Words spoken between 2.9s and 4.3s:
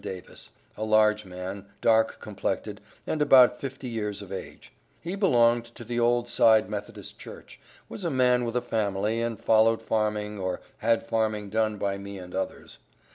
and about fifty years